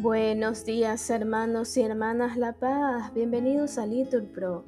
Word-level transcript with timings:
Buenos 0.00 0.64
días 0.64 1.10
hermanos 1.10 1.76
y 1.76 1.82
hermanas 1.82 2.36
La 2.36 2.52
Paz, 2.52 3.12
bienvenidos 3.14 3.78
a 3.78 3.86
Litur 3.86 4.26
Pro. 4.26 4.64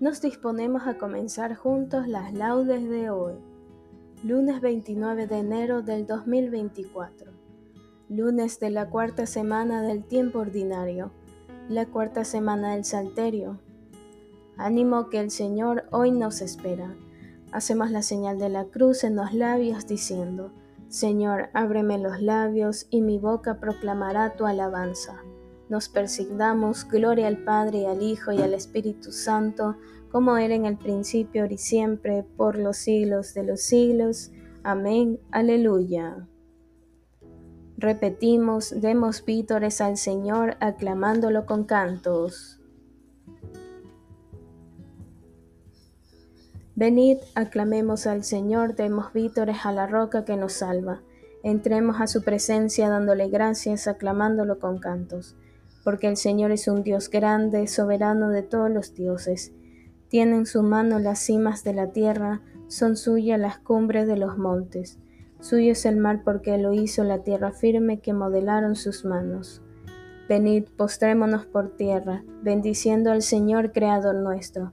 Nos 0.00 0.22
disponemos 0.22 0.86
a 0.86 0.96
comenzar 0.96 1.54
juntos 1.54 2.08
las 2.08 2.32
laudes 2.32 2.88
de 2.88 3.10
hoy, 3.10 3.34
lunes 4.24 4.62
29 4.62 5.26
de 5.26 5.36
enero 5.36 5.82
del 5.82 6.06
2024, 6.06 7.30
lunes 8.08 8.58
de 8.58 8.70
la 8.70 8.88
cuarta 8.88 9.26
semana 9.26 9.82
del 9.82 10.02
tiempo 10.02 10.38
ordinario, 10.38 11.12
la 11.68 11.84
cuarta 11.84 12.24
semana 12.24 12.72
del 12.72 12.86
Salterio. 12.86 13.60
Ánimo 14.56 15.10
que 15.10 15.20
el 15.20 15.30
Señor 15.30 15.84
hoy 15.90 16.10
nos 16.10 16.40
espera. 16.40 16.96
Hacemos 17.52 17.90
la 17.90 18.00
señal 18.00 18.38
de 18.38 18.48
la 18.48 18.64
cruz 18.64 19.04
en 19.04 19.14
los 19.14 19.34
labios 19.34 19.86
diciendo, 19.86 20.52
Señor, 20.90 21.50
ábreme 21.54 21.98
los 21.98 22.20
labios 22.20 22.88
y 22.90 23.00
mi 23.00 23.16
boca 23.16 23.60
proclamará 23.60 24.34
tu 24.34 24.44
alabanza. 24.44 25.22
Nos 25.68 25.88
persignamos, 25.88 26.84
gloria 26.88 27.28
al 27.28 27.44
Padre 27.44 27.86
al 27.86 28.02
Hijo 28.02 28.32
y 28.32 28.42
al 28.42 28.54
Espíritu 28.54 29.12
Santo, 29.12 29.76
como 30.10 30.36
era 30.36 30.52
en 30.52 30.66
el 30.66 30.76
principio, 30.76 31.42
ahora 31.42 31.54
y 31.54 31.58
siempre, 31.58 32.24
por 32.36 32.58
los 32.58 32.76
siglos 32.76 33.34
de 33.34 33.44
los 33.44 33.60
siglos. 33.60 34.32
Amén. 34.64 35.20
Aleluya. 35.30 36.26
Repetimos, 37.76 38.74
demos 38.80 39.24
vítores 39.24 39.80
al 39.80 39.96
Señor, 39.96 40.56
aclamándolo 40.58 41.46
con 41.46 41.64
cantos. 41.64 42.59
Venid, 46.80 47.18
aclamemos 47.34 48.06
al 48.06 48.24
Señor, 48.24 48.74
demos 48.74 49.12
vítores 49.12 49.66
a 49.66 49.72
la 49.72 49.86
roca 49.86 50.24
que 50.24 50.38
nos 50.38 50.54
salva. 50.54 51.02
Entremos 51.42 52.00
a 52.00 52.06
su 52.06 52.22
presencia 52.22 52.88
dándole 52.88 53.28
gracias, 53.28 53.86
aclamándolo 53.86 54.58
con 54.58 54.78
cantos. 54.78 55.36
Porque 55.84 56.08
el 56.08 56.16
Señor 56.16 56.52
es 56.52 56.68
un 56.68 56.82
Dios 56.82 57.10
grande, 57.10 57.66
soberano 57.66 58.30
de 58.30 58.40
todos 58.42 58.70
los 58.70 58.94
dioses. 58.94 59.52
Tiene 60.08 60.36
en 60.36 60.46
su 60.46 60.62
mano 60.62 60.98
las 60.98 61.18
cimas 61.18 61.64
de 61.64 61.74
la 61.74 61.88
tierra, 61.88 62.40
son 62.68 62.96
suyas 62.96 63.38
las 63.38 63.58
cumbres 63.58 64.06
de 64.06 64.16
los 64.16 64.38
montes. 64.38 64.98
Suyo 65.38 65.72
es 65.72 65.84
el 65.84 65.98
mar 65.98 66.22
porque 66.24 66.56
lo 66.56 66.72
hizo 66.72 67.04
la 67.04 67.18
tierra 67.18 67.52
firme 67.52 68.00
que 68.00 68.14
modelaron 68.14 68.74
sus 68.74 69.04
manos. 69.04 69.60
Venid, 70.30 70.64
postrémonos 70.78 71.44
por 71.44 71.76
tierra, 71.76 72.24
bendiciendo 72.42 73.10
al 73.10 73.20
Señor 73.20 73.70
Creador 73.70 74.14
nuestro 74.14 74.72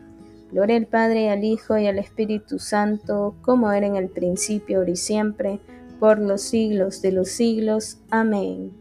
Gloria 0.51 0.75
al 0.75 0.85
Padre, 0.85 1.29
al 1.29 1.45
Hijo 1.45 1.77
y 1.77 1.87
al 1.87 1.97
Espíritu 1.97 2.59
Santo, 2.59 3.35
como 3.41 3.71
era 3.71 3.87
en 3.87 3.95
el 3.95 4.09
principio, 4.09 4.79
ahora 4.79 4.91
y 4.91 4.97
siempre, 4.97 5.59
por 5.99 6.19
los 6.19 6.41
siglos 6.41 7.01
de 7.01 7.13
los 7.13 7.29
siglos. 7.29 7.99
Amén. 8.09 8.73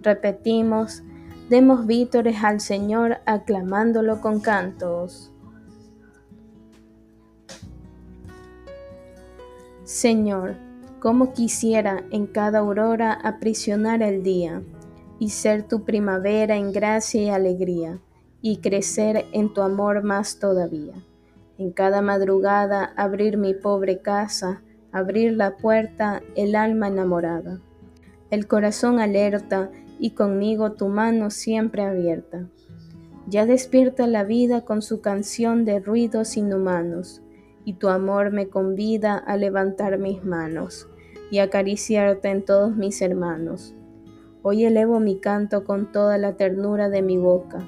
Repetimos, 0.00 1.02
demos 1.50 1.86
vítores 1.86 2.42
al 2.42 2.60
Señor 2.60 3.18
aclamándolo 3.26 4.22
con 4.22 4.40
cantos. 4.40 5.30
Señor, 9.84 10.56
como 10.98 11.34
quisiera 11.34 12.04
en 12.10 12.26
cada 12.26 12.60
aurora 12.60 13.12
aprisionar 13.12 14.02
el 14.02 14.22
día 14.22 14.62
y 15.18 15.28
ser 15.28 15.64
tu 15.64 15.84
primavera 15.84 16.56
en 16.56 16.72
gracia 16.72 17.22
y 17.22 17.28
alegría 17.28 18.00
y 18.42 18.56
crecer 18.56 19.24
en 19.32 19.54
tu 19.54 19.62
amor 19.62 20.02
más 20.02 20.40
todavía. 20.40 20.94
En 21.58 21.70
cada 21.70 22.02
madrugada 22.02 22.92
abrir 22.96 23.38
mi 23.38 23.54
pobre 23.54 24.00
casa, 24.00 24.62
abrir 24.90 25.32
la 25.34 25.56
puerta, 25.56 26.22
el 26.34 26.56
alma 26.56 26.88
enamorada, 26.88 27.60
el 28.30 28.48
corazón 28.48 28.98
alerta 28.98 29.70
y 30.00 30.10
conmigo 30.10 30.72
tu 30.72 30.88
mano 30.88 31.30
siempre 31.30 31.82
abierta. 31.82 32.48
Ya 33.28 33.46
despierta 33.46 34.08
la 34.08 34.24
vida 34.24 34.62
con 34.64 34.82
su 34.82 35.00
canción 35.00 35.64
de 35.64 35.78
ruidos 35.78 36.36
inhumanos, 36.36 37.22
y 37.64 37.74
tu 37.74 37.88
amor 37.88 38.32
me 38.32 38.48
convida 38.48 39.16
a 39.16 39.36
levantar 39.36 39.96
mis 39.98 40.24
manos 40.24 40.88
y 41.30 41.38
acariciarte 41.38 42.28
en 42.28 42.44
todos 42.44 42.74
mis 42.74 43.00
hermanos. 43.00 43.76
Hoy 44.42 44.64
elevo 44.64 44.98
mi 44.98 45.20
canto 45.20 45.62
con 45.62 45.92
toda 45.92 46.18
la 46.18 46.32
ternura 46.32 46.88
de 46.88 47.02
mi 47.02 47.16
boca 47.18 47.64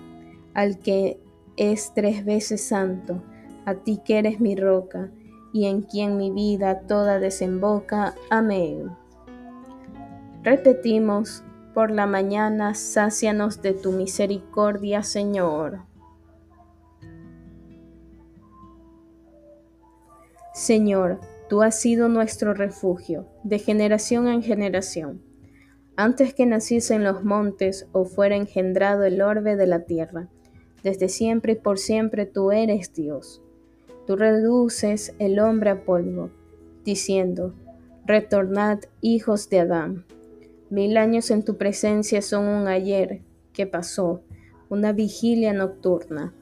al 0.55 0.79
que 0.79 1.21
es 1.57 1.93
tres 1.95 2.25
veces 2.25 2.67
santo, 2.67 3.23
a 3.65 3.75
ti 3.75 4.01
que 4.05 4.19
eres 4.19 4.41
mi 4.41 4.57
roca, 4.57 5.11
y 5.53 5.67
en 5.67 5.83
quien 5.83 6.17
mi 6.17 6.31
vida 6.31 6.81
toda 6.81 7.21
desemboca. 7.21 8.15
Amén. 8.31 8.91
Repetimos, 10.43 11.45
por 11.75 11.91
la 11.91 12.07
mañana, 12.07 12.75
sácianos 12.75 13.63
de 13.63 13.73
tu 13.73 13.93
misericordia, 13.93 15.03
Señor. 15.03 15.81
Señor, 20.55 21.21
tú 21.49 21.63
has 21.63 21.81
sido 21.81 22.09
nuestro 22.09 22.55
refugio, 22.55 23.27
de 23.43 23.59
generación 23.59 24.29
en 24.29 24.43
generación. 24.43 25.23
Antes 25.97 26.35
que 26.35 26.47
naciese 26.47 26.95
en 26.95 27.05
los 27.05 27.25
montes 27.25 27.89
o 27.93 28.05
fuera 28.05 28.37
engendrado 28.37 29.05
el 29.05 29.21
orbe 29.21 29.57
de 29.57 29.67
la 29.67 29.81
tierra, 29.81 30.29
desde 30.85 31.09
siempre 31.09 31.55
y 31.55 31.57
por 31.57 31.79
siempre 31.79 32.27
tú 32.27 32.53
eres 32.53 32.93
Dios. 32.93 33.43
Tú 34.07 34.17
reduces 34.17 35.15
el 35.19 35.41
hombre 35.41 35.71
a 35.71 35.85
polvo, 35.85 36.31
diciendo, 36.85 37.55
Retornad, 38.05 38.81
hijos 39.01 39.49
de 39.49 39.61
Adán. 39.61 40.05
Mil 40.69 40.99
años 40.99 41.31
en 41.31 41.43
tu 41.43 41.57
presencia 41.57 42.21
son 42.21 42.47
un 42.47 42.69
ayer 42.69 43.23
que 43.55 43.67
pasó, 43.67 44.21
una 44.69 44.93
vigilia 44.93 45.55
nocturna. 45.55 46.35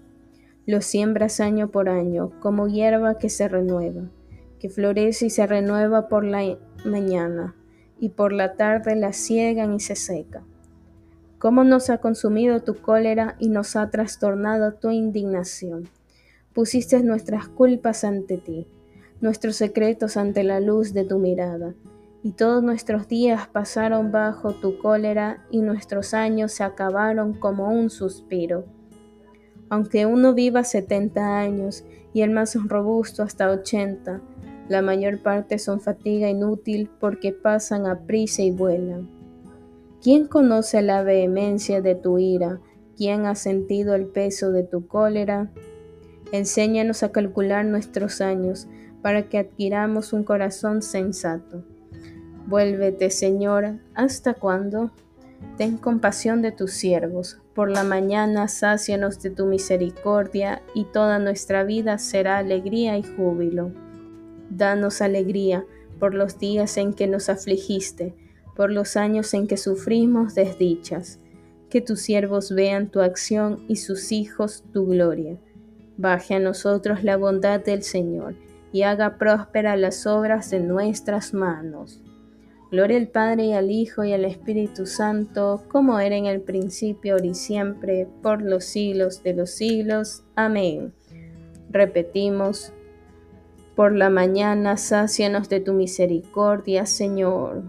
Lo 0.67 0.81
siembras 0.81 1.39
año 1.39 1.71
por 1.71 1.89
año, 1.89 2.33
como 2.41 2.67
hierba 2.67 3.19
que 3.19 3.31
se 3.31 3.47
renueva, 3.49 4.11
que 4.59 4.69
florece 4.69 5.27
y 5.27 5.31
se 5.31 5.47
renueva 5.47 6.09
por 6.09 6.25
la 6.25 6.59
mañana, 6.85 7.55
y 8.01 8.09
por 8.09 8.33
la 8.33 8.55
tarde 8.55 8.97
la 8.97 9.13
ciegan 9.13 9.75
y 9.75 9.81
se 9.81 9.95
seca 9.95 10.43
cómo 11.43 11.65
nos 11.65 11.91
ha 11.91 11.99
consumido 11.99 12.61
tu 12.61 12.77
cólera 12.77 13.35
y 13.41 13.49
nos 13.49 13.75
ha 13.75 13.91
trastornado 13.91 14.75
tu 14.75 14.93
indignación. 14.93 15.89
Pusiste 16.55 17.03
nuestras 17.03 17.49
culpas 17.49 18.05
ante 18.05 18.39
ti, 18.39 18.69
nuestros 19.21 19.57
secretos 19.57 20.17
ante 20.17 20.45
la 20.45 20.61
luz 20.61 20.93
de 20.93 21.03
tu 21.03 21.19
mirada, 21.19 21.75
y 22.23 22.31
todos 22.31 22.63
nuestros 22.63 23.09
días 23.09 23.49
pasaron 23.49 24.13
bajo 24.13 24.53
tu 24.53 24.79
cólera 24.79 25.45
y 25.51 25.63
nuestros 25.63 26.15
años 26.15 26.53
se 26.53 26.63
acabaron 26.63 27.33
como 27.33 27.73
un 27.73 27.91
suspiro. 27.91 28.65
Aunque 29.69 30.07
uno 30.07 30.35
viva 30.35 30.63
setenta 30.63 31.41
años 31.41 31.83
y 32.15 32.23
el 32.23 32.31
más 32.31 32.55
robusto 32.55 33.25
hasta 33.25 33.51
ochenta, 33.51 34.21
la 34.69 34.81
mayor 34.81 35.21
parte 35.21 35.59
son 35.59 35.81
fatiga 35.81 36.31
inútil 36.31 36.89
porque 37.01 37.33
pasan 37.33 37.87
a 37.87 37.99
prisa 37.99 38.43
y 38.43 38.53
vuelan. 38.53 39.22
¿Quién 40.03 40.27
conoce 40.27 40.83
la 40.83 41.05
vehemencia 41.05 41.81
de 41.81 41.95
tu 41.95 42.19
ira? 42.19 42.59
¿Quién 42.97 43.25
ha 43.25 43.37
sentido 43.37 43.95
el 43.95 44.07
peso 44.07 44.51
de 44.51 44.65
tu 44.65 44.89
cólera? 44.89 45.53
Enséñanos 46.33 47.05
a 47.05 47.13
calcular 47.13 47.65
nuestros 47.65 48.21
años 48.21 48.67
para 49.01 49.29
que 49.29 49.39
adquiramos 49.39 50.13
un 50.13 50.25
corazón 50.25 50.83
sensato. 50.83 51.63
Vuélvete, 52.49 53.11
Señor, 53.11 53.79
¿hasta 53.95 54.35
cuándo? 54.35 54.91
Ten 55.57 55.77
compasión 55.77 56.43
de 56.43 56.51
tus 56.51 56.73
siervos. 56.73 57.41
Por 57.55 57.71
la 57.71 57.85
mañana 57.85 58.49
sácianos 58.49 59.23
de 59.23 59.31
tu 59.31 59.47
misericordia 59.47 60.63
y 60.75 60.83
toda 60.87 61.21
nuestra 61.21 61.63
vida 61.63 61.99
será 61.99 62.39
alegría 62.39 62.99
y 62.99 63.05
júbilo. 63.05 63.71
Danos 64.51 65.01
alegría 65.01 65.65
por 66.01 66.13
los 66.13 66.41
días 66.41 66.77
en 66.77 66.93
que 66.93 67.07
nos 67.07 67.29
afligiste 67.29 68.17
por 68.55 68.71
los 68.71 68.97
años 68.97 69.33
en 69.35 69.47
que 69.47 69.57
sufrimos 69.57 70.35
desdichas. 70.35 71.19
Que 71.71 71.81
tus 71.81 72.01
siervos 72.01 72.55
vean 72.55 72.91
tu 72.91 73.01
acción 73.01 73.65
y 73.69 73.77
sus 73.77 74.13
hijos 74.13 74.65
tu 74.73 74.87
gloria. 74.87 75.39
Baje 75.97 76.35
a 76.35 76.41
nosotros 76.41 77.05
la 77.05 77.17
bondad 77.17 77.61
del 77.61 77.83
Señor 77.83 78.35
y 78.73 78.83
haga 78.83 79.19
próspera 79.19 79.77
las 79.77 80.07
obras 80.07 80.51
de 80.51 80.61
nuestras 80.61 81.35
manos. 81.35 82.01
Gloria 82.71 82.97
al 82.97 83.09
Padre 83.09 83.45
y 83.45 83.53
al 83.53 83.71
Hijo 83.71 84.03
y 84.03 84.15
al 84.15 84.25
Espíritu 84.25 84.87
Santo, 84.87 85.63
como 85.69 86.01
era 86.01 86.17
en 86.17 86.25
el 86.25 86.41
principio, 86.41 87.15
ahora 87.15 87.27
y 87.27 87.35
siempre, 87.35 88.09
por 88.23 88.41
los 88.41 88.65
siglos 88.65 89.23
de 89.23 89.35
los 89.35 89.51
siglos. 89.51 90.25
Amén. 90.37 90.95
Repetimos, 91.69 92.73
por 93.77 93.95
la 93.95 94.09
mañana 94.09 94.79
sácianos 94.79 95.51
de 95.51 95.61
tu 95.61 95.75
misericordia, 95.75 96.87
Señor. 96.87 97.63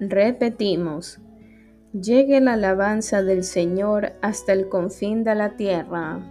Repetimos, 0.00 1.20
llegue 1.92 2.40
la 2.40 2.54
alabanza 2.54 3.22
del 3.22 3.44
Señor 3.44 4.12
hasta 4.22 4.54
el 4.54 4.70
confín 4.70 5.24
de 5.24 5.34
la 5.34 5.58
tierra. 5.58 6.24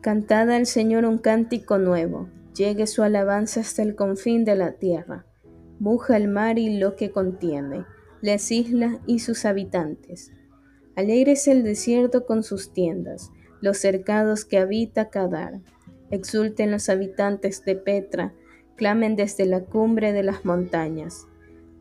Cantad 0.00 0.50
al 0.50 0.66
Señor 0.66 1.04
un 1.04 1.18
cántico 1.18 1.78
nuevo, 1.78 2.28
llegue 2.52 2.88
su 2.88 3.04
alabanza 3.04 3.60
hasta 3.60 3.82
el 3.82 3.94
confín 3.94 4.44
de 4.44 4.56
la 4.56 4.72
tierra. 4.72 5.24
Muja 5.78 6.16
el 6.16 6.26
mar 6.26 6.58
y 6.58 6.76
lo 6.76 6.96
que 6.96 7.12
contiene, 7.12 7.84
las 8.22 8.50
islas 8.50 8.96
y 9.06 9.20
sus 9.20 9.44
habitantes. 9.44 10.32
Alegres 10.96 11.46
el 11.46 11.62
desierto 11.62 12.26
con 12.26 12.42
sus 12.42 12.72
tiendas, 12.72 13.30
los 13.60 13.78
cercados 13.78 14.44
que 14.44 14.58
habita 14.58 15.10
Cadar. 15.10 15.60
Exulten 16.10 16.72
los 16.72 16.88
habitantes 16.88 17.64
de 17.64 17.76
Petra, 17.76 18.34
clamen 18.76 19.16
desde 19.16 19.46
la 19.46 19.60
cumbre 19.60 20.12
de 20.12 20.22
las 20.22 20.44
montañas. 20.44 21.26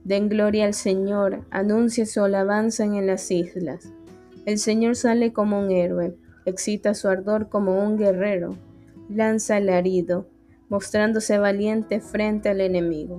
Den 0.04 0.30
gloria 0.30 0.66
al 0.66 0.74
Señor, 0.74 1.46
anuncie 1.50 2.06
su 2.06 2.24
alabanza 2.24 2.84
en 2.84 3.08
las 3.08 3.30
islas. 3.32 3.92
El 4.46 4.58
Señor 4.58 4.96
sale 4.96 5.32
como 5.32 5.60
un 5.60 5.72
héroe 5.72 6.16
excita 6.46 6.94
su 6.94 7.08
ardor 7.08 7.50
como 7.50 7.84
un 7.84 7.98
guerrero, 7.98 8.58
lanza 9.10 9.58
el 9.58 9.70
herido, 9.70 10.28
mostrándose 10.70 11.38
valiente 11.38 12.02
frente 12.02 12.50
al 12.50 12.62
enemigo. 12.62 13.18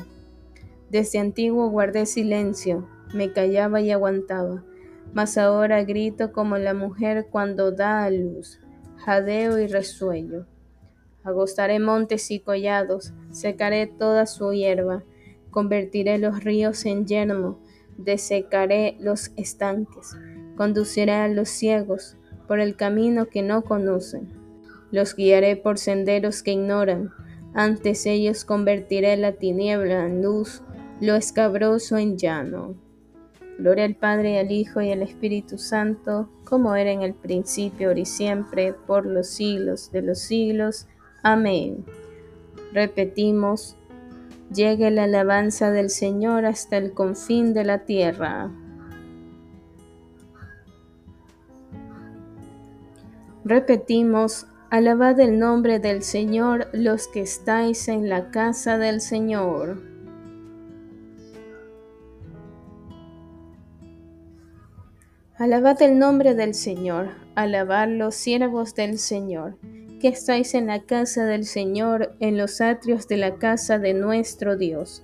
Desde 0.91 1.19
antiguo 1.19 1.69
guardé 1.71 2.07
silencio, 2.07 2.89
me 3.15 3.33
callaba 3.33 3.81
y 3.81 3.91
aguantaba, 3.91 4.65
mas 5.13 5.39
ahora 5.39 5.85
grito 5.85 6.33
como 6.33 6.59
la 6.59 6.75
mujer 6.75 7.29
cuando 7.31 7.73
da 7.73 8.05
a 8.05 8.11
luz, 8.11 8.61
jadeo 8.97 9.59
y 9.59 9.67
resuello. 9.67 10.47
Agostaré 11.25 11.81
montes 11.81 12.31
y 12.31 12.41
collados, 12.41 13.13
secaré 13.31 13.87
toda 13.87 14.27
su 14.27 14.53
hierba, 14.53 15.03
convertiré 15.51 16.19
los 16.19 16.45
ríos 16.45 16.85
en 16.85 17.07
yermo, 17.07 17.59
desecaré 17.97 18.97
los 19.01 19.33
estanques, 19.37 20.17
conduciré 20.57 21.13
a 21.13 21.29
los 21.29 21.49
ciegos, 21.49 22.17
por 22.47 22.61
el 22.61 22.77
camino 22.77 23.27
que 23.27 23.43
no 23.43 23.63
conocen. 23.63 24.29
Los 24.91 25.17
guiaré 25.17 25.57
por 25.57 25.79
senderos 25.79 26.43
que 26.43 26.53
ignoran. 26.53 27.11
Antes 27.55 28.07
ellos 28.07 28.45
convertiré 28.45 29.17
la 29.17 29.33
tiniebla 29.33 30.07
en 30.07 30.23
luz, 30.23 30.63
lo 31.01 31.15
escabroso 31.15 31.97
en 31.97 32.19
llano. 32.19 32.75
Gloria 33.59 33.85
al 33.85 33.95
Padre, 33.95 34.39
al 34.39 34.51
Hijo 34.51 34.81
y 34.81 34.91
al 34.91 35.03
Espíritu 35.03 35.59
Santo, 35.59 36.29
como 36.45 36.75
era 36.75 36.91
en 36.91 37.03
el 37.03 37.15
principio, 37.15 37.89
ahora 37.89 38.01
y 38.01 38.05
siempre, 38.05 38.73
por 38.73 39.07
los 39.07 39.29
siglos 39.29 39.91
de 39.93 40.03
los 40.03 40.19
siglos. 40.19 40.87
Amén. 41.27 41.87
Repetimos, 42.75 43.79
llegue 44.53 44.91
la 44.91 45.05
alabanza 45.05 45.71
del 45.71 45.89
Señor 45.89 46.45
hasta 46.45 46.77
el 46.77 46.93
confín 46.93 47.55
de 47.55 47.65
la 47.65 47.87
tierra. 47.87 48.51
Repetimos, 53.43 54.47
alabad 54.69 55.19
el 55.19 55.39
nombre 55.39 55.79
del 55.79 56.03
Señor 56.03 56.69
los 56.75 57.09
que 57.09 57.23
estáis 57.23 57.89
en 57.89 58.11
la 58.11 58.31
casa 58.31 58.77
del 58.77 59.01
Señor. 59.01 59.83
Alabad 65.39 65.81
el 65.81 65.99
nombre 65.99 66.35
del 66.35 66.53
Señor, 66.53 67.09
alabad 67.35 67.89
los 67.89 68.15
siervos 68.15 68.75
del 68.75 68.99
Señor, 68.99 69.57
que 70.05 70.09
estáis 70.09 70.53
en 70.53 70.67
la 70.67 70.83
casa 70.83 71.25
del 71.25 71.47
Señor, 71.47 72.15
en 72.21 72.37
los 72.37 72.61
atrios 72.61 73.09
de 73.09 73.17
la 73.17 73.37
casa 73.37 73.79
de 73.79 73.95
nuestro 73.95 74.59
Dios. 74.59 75.03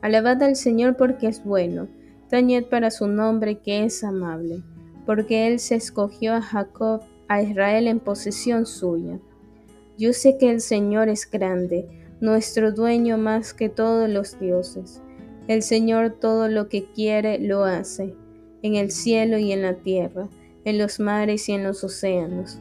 Alabad 0.00 0.42
al 0.42 0.56
Señor 0.56 0.96
porque 0.96 1.28
es 1.28 1.44
bueno, 1.44 1.86
tañed 2.28 2.64
para 2.64 2.90
su 2.90 3.06
nombre 3.06 3.60
que 3.60 3.84
es 3.84 4.02
amable, 4.02 4.64
porque 5.06 5.46
Él 5.46 5.60
se 5.60 5.76
escogió 5.76 6.34
a 6.34 6.42
Jacob 6.42 7.02
a 7.28 7.40
Israel 7.40 7.86
en 7.86 8.00
posesión 8.00 8.66
suya. 8.66 9.20
Yo 9.96 10.12
sé 10.12 10.38
que 10.38 10.50
el 10.50 10.60
Señor 10.60 11.08
es 11.08 11.30
grande, 11.30 11.86
nuestro 12.20 12.72
dueño 12.72 13.18
más 13.18 13.54
que 13.54 13.68
todos 13.68 14.10
los 14.10 14.40
dioses. 14.40 15.02
El 15.46 15.62
Señor 15.62 16.16
todo 16.18 16.48
lo 16.48 16.68
que 16.68 16.90
quiere 16.90 17.38
lo 17.38 17.62
hace, 17.62 18.12
en 18.62 18.74
el 18.74 18.90
cielo 18.90 19.38
y 19.38 19.52
en 19.52 19.62
la 19.62 19.74
tierra, 19.74 20.28
en 20.64 20.78
los 20.78 20.98
mares 20.98 21.48
y 21.48 21.52
en 21.52 21.62
los 21.62 21.84
océanos. 21.84 22.60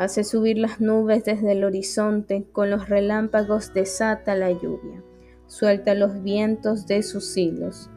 Hace 0.00 0.24
subir 0.24 0.56
las 0.56 0.80
nubes 0.80 1.24
desde 1.24 1.52
el 1.52 1.62
horizonte, 1.62 2.46
con 2.52 2.70
los 2.70 2.88
relámpagos 2.88 3.74
desata 3.74 4.34
la 4.34 4.50
lluvia, 4.50 5.04
suelta 5.46 5.94
los 5.94 6.22
vientos 6.22 6.86
de 6.86 7.02
sus 7.02 7.36
hilos. 7.36 7.90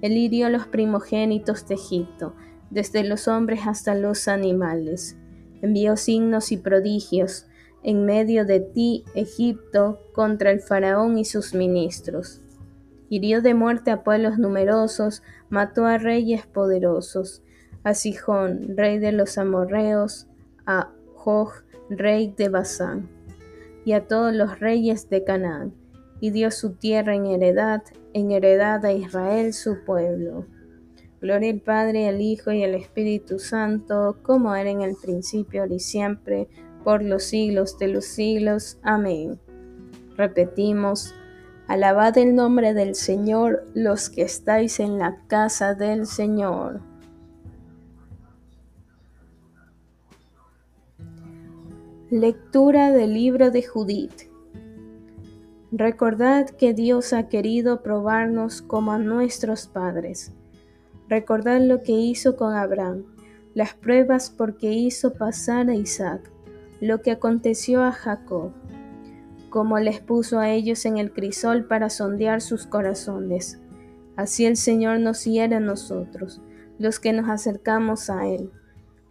Él 0.00 0.12
hirió 0.12 0.48
los 0.48 0.68
primogénitos 0.68 1.66
de 1.66 1.74
Egipto, 1.74 2.36
desde 2.70 3.02
los 3.02 3.26
hombres 3.26 3.62
hasta 3.66 3.96
los 3.96 4.28
animales 4.28 5.16
envió 5.60 5.96
signos 5.96 6.52
y 6.52 6.56
prodigios 6.56 7.46
en 7.82 8.04
medio 8.04 8.44
de 8.44 8.60
ti, 8.60 9.04
Egipto, 9.16 10.00
contra 10.12 10.52
el 10.52 10.60
faraón 10.60 11.18
y 11.18 11.24
sus 11.24 11.52
ministros. 11.52 12.42
Hirió 13.08 13.42
de 13.42 13.54
muerte 13.54 13.90
a 13.90 14.04
pueblos 14.04 14.38
numerosos, 14.38 15.24
mató 15.48 15.84
a 15.86 15.98
reyes 15.98 16.46
poderosos, 16.46 17.42
a 17.82 17.94
Sijón, 17.94 18.76
rey 18.76 19.00
de 19.00 19.10
los 19.10 19.36
amorreos, 19.36 20.28
a 20.64 20.92
Joj, 21.22 21.52
rey 21.90 22.32
de 22.34 22.48
Basán, 22.48 23.10
y 23.84 23.92
a 23.92 24.06
todos 24.06 24.34
los 24.34 24.58
reyes 24.58 25.10
de 25.10 25.22
Canaán, 25.22 25.74
y 26.18 26.30
dio 26.30 26.50
su 26.50 26.76
tierra 26.76 27.14
en 27.14 27.26
heredad, 27.26 27.82
en 28.14 28.30
heredad 28.30 28.84
a 28.86 28.92
Israel 28.92 29.52
su 29.52 29.84
pueblo. 29.84 30.46
Gloria 31.20 31.50
al 31.50 31.60
Padre, 31.60 32.08
al 32.08 32.22
Hijo 32.22 32.52
y 32.52 32.64
al 32.64 32.74
Espíritu 32.74 33.38
Santo, 33.38 34.16
como 34.22 34.54
era 34.54 34.70
en 34.70 34.80
el 34.80 34.96
principio, 34.96 35.60
ahora 35.60 35.74
y 35.74 35.80
siempre, 35.80 36.48
por 36.84 37.02
los 37.02 37.24
siglos 37.24 37.76
de 37.78 37.88
los 37.88 38.06
siglos. 38.06 38.78
Amén. 38.82 39.38
Repetimos, 40.16 41.14
alabad 41.66 42.16
el 42.16 42.34
nombre 42.34 42.72
del 42.72 42.94
Señor 42.94 43.66
los 43.74 44.08
que 44.08 44.22
estáis 44.22 44.80
en 44.80 44.98
la 44.98 45.18
casa 45.26 45.74
del 45.74 46.06
Señor. 46.06 46.80
Lectura 52.10 52.90
del 52.90 53.14
libro 53.14 53.50
de 53.52 53.62
Judith. 53.62 54.28
Recordad 55.70 56.50
que 56.50 56.74
Dios 56.74 57.12
ha 57.12 57.28
querido 57.28 57.82
probarnos 57.82 58.62
como 58.62 58.90
a 58.92 58.98
nuestros 58.98 59.68
padres 59.68 60.32
Recordad 61.10 61.60
lo 61.60 61.82
que 61.82 61.90
hizo 61.90 62.36
con 62.36 62.54
Abraham, 62.54 63.04
las 63.52 63.74
pruebas 63.74 64.30
porque 64.30 64.72
hizo 64.72 65.14
pasar 65.14 65.68
a 65.68 65.74
Isaac, 65.74 66.30
lo 66.80 67.02
que 67.02 67.10
aconteció 67.10 67.82
a 67.82 67.90
Jacob, 67.90 68.52
como 69.48 69.80
les 69.80 70.00
puso 70.00 70.38
a 70.38 70.50
ellos 70.50 70.84
en 70.86 70.98
el 70.98 71.12
crisol 71.12 71.64
para 71.64 71.90
sondear 71.90 72.40
sus 72.40 72.64
corazones. 72.64 73.60
Así 74.14 74.46
el 74.46 74.56
Señor 74.56 75.00
nos 75.00 75.24
hiere 75.24 75.56
a 75.56 75.60
nosotros, 75.60 76.40
los 76.78 77.00
que 77.00 77.12
nos 77.12 77.28
acercamos 77.28 78.08
a 78.08 78.28
Él, 78.28 78.52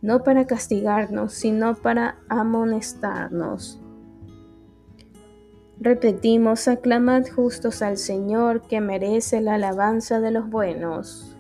no 0.01 0.23
para 0.23 0.45
castigarnos, 0.45 1.33
sino 1.33 1.75
para 1.75 2.17
amonestarnos. 2.29 3.79
Repetimos, 5.79 6.67
aclamad 6.67 7.23
justos 7.33 7.81
al 7.81 7.97
Señor, 7.97 8.61
que 8.61 8.81
merece 8.81 9.39
la 9.39 9.55
alabanza 9.55 10.19
de 10.19 10.31
los 10.31 10.49
buenos. 10.49 11.37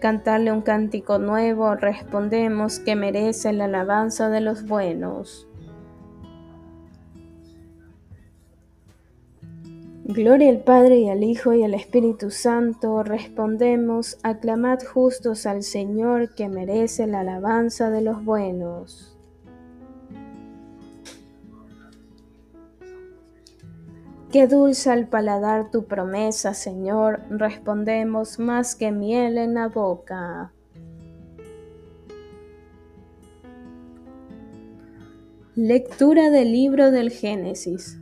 Cantarle 0.00 0.52
un 0.52 0.60
cántico 0.60 1.18
nuevo, 1.18 1.74
respondemos 1.74 2.78
que 2.78 2.94
merece 2.94 3.52
la 3.52 3.64
alabanza 3.64 4.28
de 4.28 4.40
los 4.40 4.66
buenos. 4.66 5.47
Gloria 10.10 10.48
al 10.48 10.60
Padre 10.60 11.00
y 11.00 11.10
al 11.10 11.22
Hijo 11.22 11.52
y 11.52 11.62
al 11.62 11.74
Espíritu 11.74 12.30
Santo, 12.30 13.02
respondemos, 13.02 14.16
aclamad 14.22 14.78
justos 14.82 15.44
al 15.44 15.62
Señor 15.62 16.34
que 16.34 16.48
merece 16.48 17.06
la 17.06 17.20
alabanza 17.20 17.90
de 17.90 18.00
los 18.00 18.24
buenos. 18.24 19.18
Qué 24.32 24.46
dulce 24.46 24.90
al 24.90 25.08
paladar 25.08 25.70
tu 25.70 25.84
promesa, 25.84 26.54
Señor, 26.54 27.20
respondemos 27.28 28.38
más 28.38 28.76
que 28.76 28.90
miel 28.90 29.36
en 29.36 29.52
la 29.52 29.68
boca. 29.68 30.54
Lectura 35.54 36.30
del 36.30 36.50
libro 36.50 36.90
del 36.90 37.10
Génesis. 37.10 37.98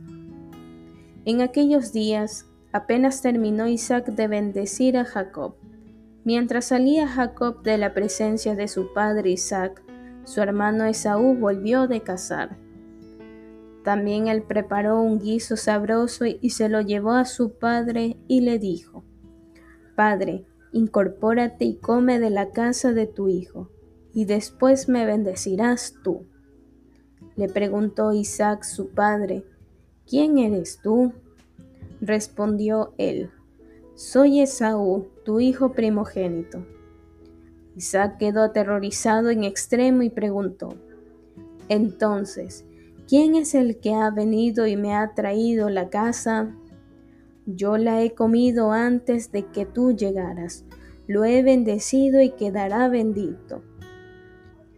En 1.27 1.41
aquellos 1.41 1.91
días 1.91 2.45
apenas 2.71 3.21
terminó 3.21 3.67
Isaac 3.67 4.05
de 4.05 4.29
bendecir 4.29 4.95
a 4.95 5.03
Jacob. 5.03 5.55
Mientras 6.23 6.67
salía 6.67 7.05
Jacob 7.05 7.63
de 7.63 7.77
la 7.77 7.93
presencia 7.93 8.55
de 8.55 8.69
su 8.69 8.93
padre 8.93 9.31
Isaac, 9.31 9.83
su 10.23 10.39
hermano 10.39 10.85
Esaú 10.85 11.35
volvió 11.35 11.85
de 11.87 11.99
cazar. 11.99 12.55
También 13.83 14.29
él 14.29 14.41
preparó 14.43 15.01
un 15.01 15.19
guiso 15.19 15.57
sabroso 15.57 16.23
y 16.23 16.51
se 16.51 16.69
lo 16.69 16.79
llevó 16.79 17.11
a 17.11 17.25
su 17.25 17.57
padre 17.57 18.15
y 18.29 18.39
le 18.39 18.57
dijo, 18.57 19.03
Padre, 19.97 20.45
incorpórate 20.71 21.65
y 21.65 21.75
come 21.75 22.21
de 22.21 22.29
la 22.29 22.51
casa 22.51 22.93
de 22.93 23.05
tu 23.05 23.27
hijo, 23.27 23.69
y 24.13 24.23
después 24.23 24.87
me 24.87 25.05
bendecirás 25.05 25.93
tú. 26.05 26.25
Le 27.35 27.49
preguntó 27.49 28.13
Isaac 28.13 28.63
su 28.63 28.91
padre, 28.91 29.43
¿quién 30.07 30.37
eres 30.37 30.79
tú? 30.81 31.13
Respondió 31.99 32.93
él, 32.97 33.31
soy 33.95 34.41
Esaú, 34.41 35.07
tu 35.25 35.39
hijo 35.39 35.73
primogénito. 35.73 36.65
Isaac 37.75 38.17
quedó 38.17 38.43
aterrorizado 38.43 39.29
en 39.29 39.43
extremo 39.43 40.03
y 40.03 40.09
preguntó, 40.09 40.75
entonces, 41.69 42.65
¿quién 43.07 43.35
es 43.35 43.53
el 43.53 43.79
que 43.79 43.93
ha 43.93 44.09
venido 44.09 44.67
y 44.67 44.77
me 44.77 44.95
ha 44.95 45.13
traído 45.13 45.69
la 45.69 45.89
casa? 45.89 46.55
Yo 47.45 47.77
la 47.77 48.01
he 48.01 48.13
comido 48.13 48.71
antes 48.71 49.31
de 49.31 49.45
que 49.45 49.65
tú 49.65 49.95
llegaras, 49.95 50.65
lo 51.07 51.25
he 51.25 51.41
bendecido 51.43 52.21
y 52.21 52.31
quedará 52.31 52.87
bendito. 52.89 53.63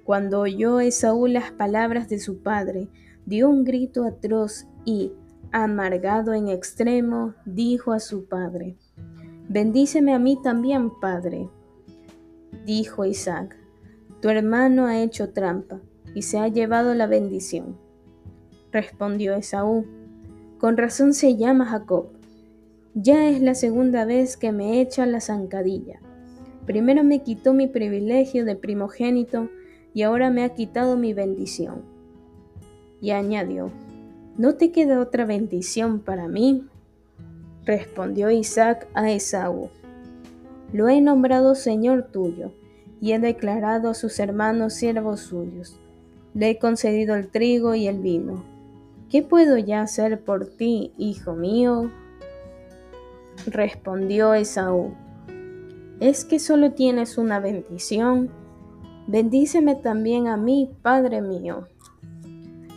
Cuando 0.04 0.40
oyó 0.40 0.80
Esaú 0.80 1.28
las 1.28 1.52
palabras 1.52 2.10
de 2.10 2.20
su 2.20 2.42
padre, 2.42 2.90
dio 3.26 3.48
un 3.50 3.64
grito 3.64 4.06
atroz 4.06 4.66
y, 4.86 5.14
amargado 5.52 6.34
en 6.34 6.48
extremo, 6.48 7.34
dijo 7.46 7.92
a 7.92 8.00
su 8.00 8.26
padre, 8.26 8.78
Bendíceme 9.48 10.14
a 10.14 10.20
mí 10.20 10.38
también, 10.42 10.92
padre. 11.00 11.50
Dijo 12.66 13.06
Isaac, 13.06 13.56
Tu 14.22 14.30
hermano 14.30 14.86
ha 14.86 15.00
hecho 15.00 15.32
trampa 15.32 15.82
y 16.14 16.22
se 16.22 16.38
ha 16.38 16.48
llevado 16.48 16.94
la 16.94 17.08
bendición. 17.08 17.78
Respondió 18.72 19.34
Esaú, 19.34 19.86
Con 20.60 20.78
razón 20.78 21.14
se 21.14 21.36
llama 21.36 21.66
Jacob. 21.66 22.10
Ya 22.94 23.28
es 23.30 23.42
la 23.42 23.56
segunda 23.56 24.06
vez 24.06 24.38
que 24.38 24.52
me 24.52 24.82
echa 24.82 25.06
la 25.06 25.22
zancadilla. 25.22 26.00
Primero 26.66 27.04
me 27.04 27.24
quitó 27.24 27.54
mi 27.54 27.66
privilegio 27.68 28.46
de 28.46 28.56
primogénito 28.56 29.50
y 29.94 30.04
ahora 30.04 30.30
me 30.30 30.44
ha 30.44 30.50
quitado 30.50 30.98
mi 30.98 31.14
bendición. 31.14 31.82
Y 33.02 33.12
añadió, 33.12 33.72
¿no 34.40 34.56
te 34.56 34.72
queda 34.72 35.02
otra 35.02 35.26
bendición 35.26 36.00
para 36.00 36.30
mí? 36.30 36.66
Respondió 37.66 38.32
Isaac 38.32 38.88
a 38.94 39.12
Esaú, 39.12 39.70
lo 40.72 40.88
he 40.88 41.02
nombrado 41.02 41.56
Señor 41.56 42.04
tuyo, 42.04 42.54
y 43.02 43.12
he 43.12 43.20
declarado 43.20 43.90
a 43.90 43.94
sus 43.94 44.18
hermanos 44.18 44.74
siervos 44.74 45.20
suyos. 45.20 45.78
Le 46.34 46.52
he 46.52 46.58
concedido 46.58 47.16
el 47.16 47.28
trigo 47.28 47.76
y 47.76 47.88
el 47.88 48.00
vino. 48.00 48.46
¿Qué 49.10 49.24
puedo 49.24 49.58
ya 49.58 49.82
hacer 49.82 50.22
por 50.22 50.46
ti, 50.46 50.94
hijo 50.98 51.34
mío? 51.34 51.92
Respondió 53.46 54.34
Esaú, 54.36 54.94
¿es 56.00 56.24
que 56.24 56.40
solo 56.40 56.72
tienes 56.72 57.18
una 57.18 57.42
bendición? 57.42 58.30
Bendíceme 59.06 59.76
también 59.76 60.30
a 60.30 60.38
mí, 60.38 60.72
Padre 60.82 61.22
mío. 61.22 61.68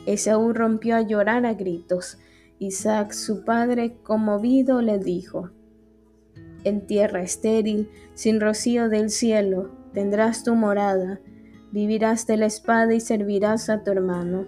Esaú 0.06 0.52
rompió 0.52 0.96
a 0.96 1.02
llorar 1.02 1.46
a 1.46 1.54
gritos. 1.54 2.18
Isaac, 2.58 3.12
su 3.12 3.44
padre, 3.44 3.96
conmovido, 4.02 4.82
le 4.82 4.98
dijo, 4.98 5.50
En 6.64 6.86
tierra 6.86 7.22
estéril, 7.22 7.88
sin 8.14 8.40
rocío 8.40 8.88
del 8.88 9.10
cielo, 9.10 9.70
tendrás 9.92 10.44
tu 10.44 10.54
morada, 10.54 11.20
vivirás 11.70 12.26
de 12.26 12.36
la 12.36 12.46
espada 12.46 12.94
y 12.94 13.00
servirás 13.00 13.68
a 13.68 13.82
tu 13.82 13.90
hermano. 13.90 14.46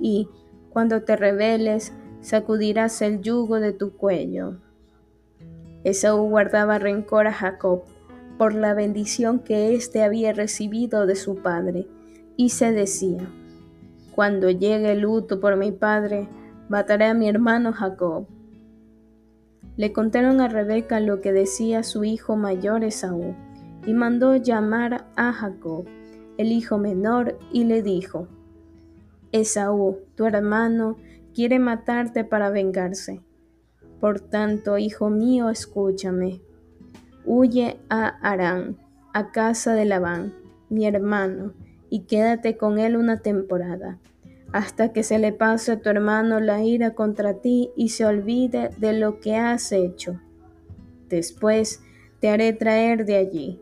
Y, 0.00 0.28
cuando 0.70 1.02
te 1.02 1.16
rebeles, 1.16 1.92
sacudirás 2.20 3.00
el 3.02 3.20
yugo 3.20 3.60
de 3.60 3.72
tu 3.72 3.96
cuello. 3.96 4.58
Esaú 5.84 6.28
guardaba 6.28 6.78
rencor 6.78 7.26
a 7.26 7.32
Jacob 7.32 7.84
por 8.38 8.54
la 8.54 8.74
bendición 8.74 9.38
que 9.38 9.74
éste 9.74 10.02
había 10.02 10.32
recibido 10.32 11.06
de 11.06 11.14
su 11.14 11.36
padre, 11.36 11.86
y 12.36 12.48
se 12.48 12.72
decía, 12.72 13.28
Cuando 14.14 14.48
llegue 14.48 14.92
el 14.92 15.00
luto 15.00 15.40
por 15.40 15.56
mi 15.56 15.72
padre, 15.72 16.28
mataré 16.68 17.06
a 17.06 17.14
mi 17.14 17.28
hermano 17.28 17.72
Jacob. 17.72 18.28
Le 19.76 19.92
contaron 19.92 20.40
a 20.40 20.46
Rebeca 20.46 21.00
lo 21.00 21.20
que 21.20 21.32
decía 21.32 21.82
su 21.82 22.04
hijo 22.04 22.36
mayor 22.36 22.84
Esaú, 22.84 23.34
y 23.84 23.92
mandó 23.92 24.36
llamar 24.36 25.08
a 25.16 25.32
Jacob, 25.32 25.86
el 26.38 26.52
hijo 26.52 26.78
menor, 26.78 27.38
y 27.52 27.64
le 27.64 27.82
dijo, 27.82 28.28
Esaú, 29.32 29.98
tu 30.14 30.26
hermano, 30.26 30.96
quiere 31.34 31.58
matarte 31.58 32.22
para 32.22 32.50
vengarse. 32.50 33.20
Por 34.00 34.20
tanto, 34.20 34.78
hijo 34.78 35.10
mío, 35.10 35.50
escúchame 35.50 36.40
Huye 37.26 37.80
a 37.88 38.06
Arán, 38.20 38.76
a 39.12 39.32
casa 39.32 39.72
de 39.72 39.86
Labán, 39.86 40.34
mi 40.68 40.86
hermano, 40.86 41.54
y 41.94 42.06
quédate 42.06 42.56
con 42.56 42.80
él 42.80 42.96
una 42.96 43.20
temporada, 43.20 44.00
hasta 44.50 44.92
que 44.92 45.04
se 45.04 45.20
le 45.20 45.32
pase 45.32 45.70
a 45.70 45.80
tu 45.80 45.90
hermano 45.90 46.40
la 46.40 46.60
ira 46.64 46.92
contra 46.96 47.34
ti 47.34 47.70
y 47.76 47.90
se 47.90 48.04
olvide 48.04 48.70
de 48.78 48.94
lo 48.94 49.20
que 49.20 49.36
has 49.36 49.70
hecho. 49.70 50.20
Después 51.08 51.84
te 52.18 52.30
haré 52.30 52.52
traer 52.52 53.04
de 53.04 53.14
allí. 53.14 53.60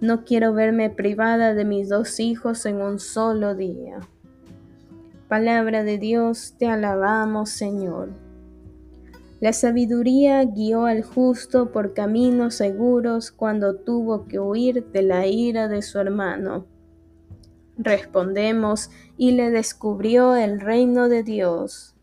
No 0.00 0.24
quiero 0.24 0.52
verme 0.52 0.90
privada 0.90 1.54
de 1.54 1.64
mis 1.64 1.88
dos 1.88 2.18
hijos 2.18 2.66
en 2.66 2.82
un 2.82 2.98
solo 2.98 3.54
día. 3.54 4.00
Palabra 5.28 5.84
de 5.84 5.96
Dios, 5.98 6.56
te 6.58 6.66
alabamos, 6.66 7.50
Señor. 7.50 8.08
La 9.38 9.52
sabiduría 9.52 10.44
guió 10.44 10.86
al 10.86 11.04
justo 11.04 11.70
por 11.70 11.94
caminos 11.94 12.56
seguros 12.56 13.30
cuando 13.30 13.76
tuvo 13.76 14.26
que 14.26 14.40
huir 14.40 14.86
de 14.90 15.02
la 15.02 15.28
ira 15.28 15.68
de 15.68 15.82
su 15.82 16.00
hermano. 16.00 16.66
Respondemos, 17.82 18.90
y 19.16 19.32
le 19.32 19.50
descubrió 19.50 20.36
el 20.36 20.60
reino 20.60 21.08
de 21.08 21.22
Dios. 21.22 21.96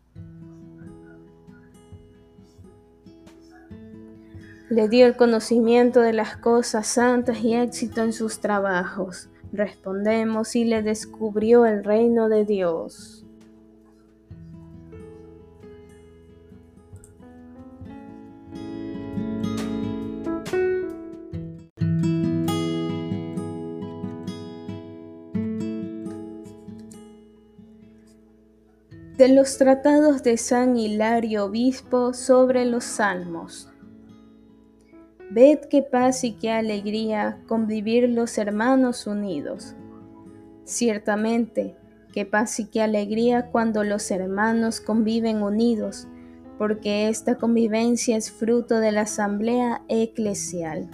Le 4.68 4.88
dio 4.88 5.06
el 5.06 5.14
conocimiento 5.14 6.00
de 6.00 6.12
las 6.12 6.36
cosas 6.36 6.88
santas 6.88 7.44
y 7.44 7.54
éxito 7.54 8.02
en 8.02 8.12
sus 8.12 8.40
trabajos. 8.40 9.30
Respondemos, 9.52 10.56
y 10.56 10.64
le 10.64 10.82
descubrió 10.82 11.64
el 11.64 11.84
reino 11.84 12.28
de 12.28 12.44
Dios. 12.44 13.24
De 29.18 29.26
los 29.26 29.58
tratados 29.58 30.22
de 30.22 30.36
San 30.36 30.76
Hilario 30.76 31.46
Obispo 31.46 32.14
sobre 32.14 32.64
los 32.64 32.84
Salmos. 32.84 33.68
Ved 35.32 35.58
qué 35.68 35.82
paz 35.82 36.22
y 36.22 36.34
qué 36.34 36.52
alegría 36.52 37.40
convivir 37.48 38.08
los 38.08 38.38
hermanos 38.38 39.08
unidos. 39.08 39.74
Ciertamente, 40.62 41.74
qué 42.12 42.26
paz 42.26 42.60
y 42.60 42.66
qué 42.66 42.80
alegría 42.80 43.50
cuando 43.50 43.82
los 43.82 44.08
hermanos 44.12 44.80
conviven 44.80 45.42
unidos, 45.42 46.06
porque 46.56 47.08
esta 47.08 47.38
convivencia 47.38 48.16
es 48.16 48.30
fruto 48.30 48.78
de 48.78 48.92
la 48.92 49.00
asamblea 49.00 49.82
eclesial. 49.88 50.88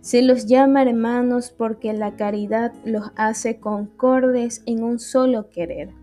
Se 0.00 0.22
los 0.22 0.46
llama 0.46 0.82
hermanos 0.82 1.50
porque 1.50 1.92
la 1.92 2.14
caridad 2.14 2.72
los 2.84 3.10
hace 3.16 3.58
concordes 3.58 4.62
en 4.64 4.84
un 4.84 5.00
solo 5.00 5.50
querer 5.50 6.01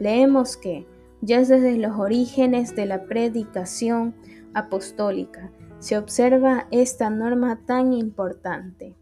leemos 0.00 0.56
que, 0.56 0.88
ya 1.20 1.38
desde 1.38 1.76
los 1.76 1.96
orígenes 1.98 2.74
de 2.74 2.86
la 2.86 3.04
predicación 3.04 4.16
apostólica, 4.54 5.52
se 5.78 5.96
observa 5.96 6.66
esta 6.70 7.10
norma 7.10 7.60
tan 7.64 7.92
importante. 7.92 8.96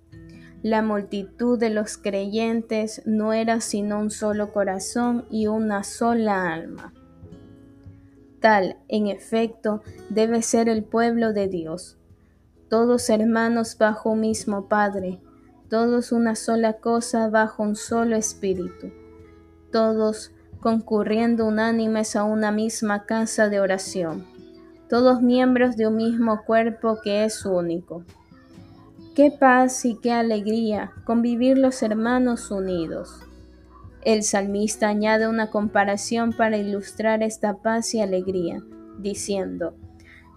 La 0.62 0.82
multitud 0.82 1.58
de 1.58 1.70
los 1.70 1.96
creyentes 1.96 3.02
no 3.06 3.32
era 3.32 3.60
sino 3.60 4.00
un 4.00 4.10
solo 4.10 4.52
corazón 4.52 5.24
y 5.30 5.46
una 5.46 5.84
sola 5.84 6.52
alma. 6.52 6.92
Tal, 8.40 8.76
en 8.88 9.06
efecto, 9.06 9.82
debe 10.10 10.42
ser 10.42 10.68
el 10.68 10.84
pueblo 10.84 11.32
de 11.32 11.48
Dios. 11.48 11.96
Todos 12.68 13.08
hermanos 13.08 13.78
bajo 13.78 14.10
un 14.10 14.20
mismo 14.20 14.68
Padre, 14.68 15.20
todos 15.68 16.12
una 16.12 16.34
sola 16.34 16.74
cosa 16.74 17.28
bajo 17.28 17.62
un 17.62 17.76
solo 17.76 18.16
Espíritu, 18.16 18.92
todos 19.70 20.32
concurriendo 20.60 21.46
unánimes 21.46 22.16
a 22.16 22.24
una 22.24 22.50
misma 22.50 23.04
casa 23.04 23.48
de 23.48 23.60
oración, 23.60 24.26
todos 24.88 25.22
miembros 25.22 25.76
de 25.76 25.86
un 25.86 25.96
mismo 25.96 26.44
cuerpo 26.44 26.98
que 27.02 27.24
es 27.24 27.44
único. 27.44 28.04
Qué 29.14 29.30
paz 29.30 29.84
y 29.84 29.96
qué 29.96 30.12
alegría 30.12 30.92
convivir 31.04 31.58
los 31.58 31.82
hermanos 31.82 32.50
unidos. 32.50 33.20
El 34.04 34.22
salmista 34.22 34.88
añade 34.88 35.28
una 35.28 35.50
comparación 35.50 36.32
para 36.32 36.56
ilustrar 36.56 37.22
esta 37.22 37.54
paz 37.54 37.94
y 37.94 38.00
alegría, 38.00 38.62
diciendo, 38.98 39.74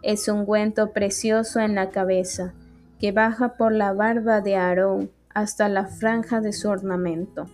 es 0.02 0.28
un 0.28 0.40
ungüento 0.40 0.94
precioso 0.94 1.60
en 1.60 1.76
la 1.76 1.90
cabeza, 1.90 2.54
que 3.00 3.12
baja 3.12 3.56
por 3.56 3.72
la 3.72 3.94
barba 3.94 4.42
de 4.42 4.56
Aarón 4.56 5.12
hasta 5.34 5.70
la 5.70 5.86
franja 5.86 6.42
de 6.42 6.54
su 6.54 6.70
ornamento. 6.70 7.46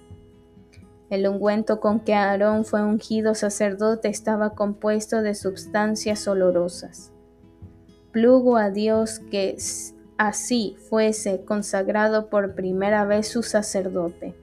El 1.09 1.25
ungüento 1.25 1.79
con 1.79 2.01
que 2.01 2.13
Aarón 2.13 2.65
fue 2.65 2.83
ungido 2.83 3.33
sacerdote 3.33 4.09
estaba 4.09 4.55
compuesto 4.55 5.21
de 5.21 5.35
sustancias 5.35 6.27
olorosas. 6.27 7.13
Plugo 8.11 8.57
a 8.57 8.71
Dios 8.71 9.21
que 9.31 9.55
así 10.17 10.75
fuese 10.89 11.45
consagrado 11.45 12.29
por 12.29 12.55
primera 12.55 13.05
vez 13.05 13.29
su 13.29 13.41
sacerdote. 13.41 14.35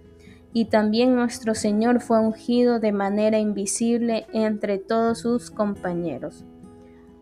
Y 0.54 0.66
también 0.66 1.14
nuestro 1.14 1.54
Señor 1.54 2.00
fue 2.00 2.18
ungido 2.18 2.80
de 2.80 2.92
manera 2.92 3.38
invisible 3.38 4.26
entre 4.32 4.78
todos 4.78 5.18
sus 5.18 5.50
compañeros. 5.50 6.44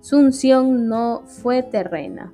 Su 0.00 0.18
unción 0.18 0.86
no 0.88 1.22
fue 1.26 1.64
terrena, 1.64 2.32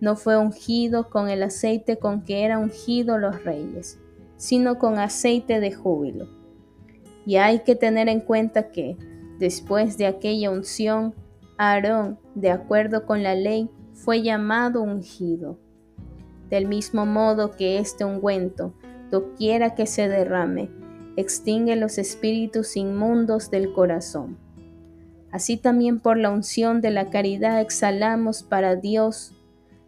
no 0.00 0.16
fue 0.16 0.36
ungido 0.36 1.08
con 1.08 1.30
el 1.30 1.44
aceite 1.44 1.96
con 1.96 2.24
que 2.24 2.44
eran 2.44 2.64
ungidos 2.64 3.18
los 3.20 3.42
reyes, 3.42 3.98
sino 4.36 4.78
con 4.78 4.98
aceite 4.98 5.60
de 5.60 5.72
júbilo 5.72 6.41
y 7.24 7.36
hay 7.36 7.60
que 7.60 7.74
tener 7.74 8.08
en 8.08 8.20
cuenta 8.20 8.70
que, 8.70 8.96
después 9.38 9.96
de 9.96 10.06
aquella 10.06 10.50
unción, 10.50 11.14
Aarón, 11.56 12.18
de 12.34 12.50
acuerdo 12.50 13.06
con 13.06 13.22
la 13.22 13.34
ley, 13.34 13.70
fue 13.92 14.22
llamado 14.22 14.82
ungido. 14.82 15.58
Del 16.50 16.66
mismo 16.66 17.06
modo 17.06 17.52
que 17.52 17.78
este 17.78 18.04
ungüento, 18.04 18.74
doquiera 19.10 19.74
que 19.74 19.86
se 19.86 20.08
derrame, 20.08 20.70
extingue 21.16 21.76
los 21.76 21.98
espíritus 21.98 22.76
inmundos 22.76 23.50
del 23.50 23.72
corazón. 23.72 24.38
Así 25.30 25.56
también 25.56 26.00
por 26.00 26.18
la 26.18 26.30
unción 26.30 26.80
de 26.80 26.90
la 26.90 27.10
caridad 27.10 27.60
exhalamos 27.60 28.42
para 28.42 28.76
Dios 28.76 29.34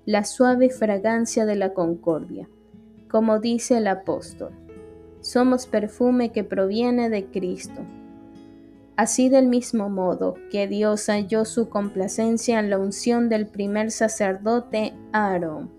la 0.07 0.25
suave 0.25 0.71
fragancia 0.71 1.47
de 1.47 1.57
la 1.57 1.75
concordia, 1.75 2.49
como 3.11 3.41
dice 3.41 3.79
el 3.79 3.87
apóstol 3.87 4.64
somos 5.25 5.67
perfume 5.67 6.33
que 6.33 6.45
proviene 6.45 7.09
de 7.09 7.25
Cristo. 7.25 7.81
Así 8.95 9.31
del 9.31 9.49
mismo 9.49 9.89
modo 9.89 10.35
que 10.51 10.69
Dios 10.69 11.07
halló 11.07 11.47
su 11.47 11.71
complacencia 11.71 12.61
en 12.61 12.69
la 12.69 12.79
unción 12.79 13.31
del 13.31 13.47
primer 13.47 13.91
sacerdote 13.91 14.93
Aarón, 15.13 15.71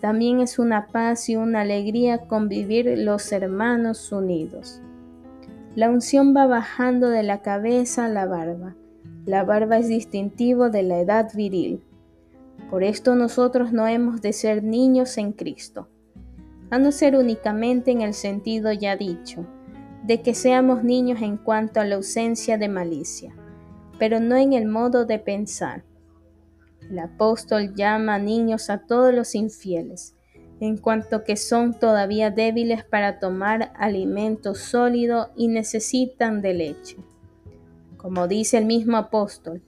también 0.00 0.40
es 0.40 0.58
una 0.58 0.86
paz 0.86 1.28
y 1.28 1.36
una 1.36 1.60
alegría 1.60 2.26
convivir 2.28 2.98
los 2.98 3.30
hermanos 3.30 4.10
unidos. 4.10 4.80
La 5.74 5.90
unción 5.90 6.34
va 6.34 6.46
bajando 6.46 7.10
de 7.10 7.22
la 7.22 7.42
cabeza 7.42 8.06
a 8.06 8.08
la 8.08 8.24
barba. 8.24 8.74
La 9.26 9.44
barba 9.44 9.76
es 9.76 9.88
distintivo 9.88 10.70
de 10.70 10.82
la 10.82 10.98
edad 10.98 11.30
viril. 11.34 11.82
Por 12.70 12.82
esto 12.82 13.14
nosotros 13.16 13.72
no 13.72 13.86
hemos 13.86 14.22
de 14.22 14.32
ser 14.32 14.64
niños 14.64 15.18
en 15.18 15.32
Cristo 15.32 15.88
a 16.70 16.78
no 16.78 16.92
ser 16.92 17.16
únicamente 17.16 17.90
en 17.90 18.02
el 18.02 18.14
sentido 18.14 18.72
ya 18.72 18.96
dicho, 18.96 19.46
de 20.04 20.22
que 20.22 20.34
seamos 20.34 20.84
niños 20.84 21.22
en 21.22 21.36
cuanto 21.36 21.80
a 21.80 21.84
la 21.84 21.96
ausencia 21.96 22.58
de 22.58 22.68
malicia, 22.68 23.34
pero 23.98 24.20
no 24.20 24.36
en 24.36 24.52
el 24.52 24.66
modo 24.66 25.04
de 25.04 25.18
pensar. 25.18 25.84
El 26.90 26.98
apóstol 26.98 27.74
llama 27.74 28.18
niños 28.18 28.70
a 28.70 28.86
todos 28.86 29.12
los 29.14 29.34
infieles, 29.34 30.14
en 30.60 30.76
cuanto 30.76 31.24
que 31.24 31.36
son 31.36 31.78
todavía 31.78 32.30
débiles 32.30 32.84
para 32.84 33.18
tomar 33.18 33.72
alimento 33.76 34.54
sólido 34.54 35.30
y 35.36 35.48
necesitan 35.48 36.42
de 36.42 36.54
leche. 36.54 36.96
Como 37.96 38.28
dice 38.28 38.58
el 38.58 38.64
mismo 38.64 38.96
apóstol, 38.96 39.62